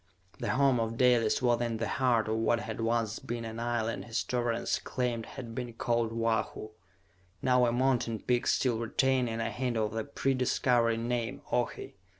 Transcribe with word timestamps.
The 0.39 0.49
home 0.49 0.79
of 0.79 0.97
Dalis 0.97 1.43
was 1.43 1.61
in 1.61 1.77
the 1.77 1.87
heart 1.87 2.27
of 2.27 2.37
what 2.37 2.61
had 2.61 2.81
once 2.81 3.19
been 3.19 3.45
an 3.45 3.59
island 3.59 4.05
historians 4.05 4.79
claimed 4.79 5.27
had 5.27 5.53
been 5.53 5.73
called 5.73 6.11
Oahu, 6.11 6.69
now 7.43 7.67
a 7.67 7.71
mountain 7.71 8.17
peak 8.19 8.47
still 8.47 8.79
retaining 8.79 9.39
a 9.39 9.51
hint 9.51 9.77
of 9.77 9.91
the 9.91 10.03
pre 10.03 10.33
Discovery 10.33 10.97
name: 10.97 11.43
Ohi. 11.51 11.97